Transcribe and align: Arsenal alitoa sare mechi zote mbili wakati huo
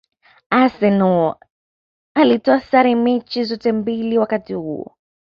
Arsenal 0.49 1.37
alitoa 2.13 2.59
sare 2.59 2.95
mechi 2.95 3.43
zote 3.43 3.71
mbili 3.71 4.17
wakati 4.17 4.53
huo 4.53 4.95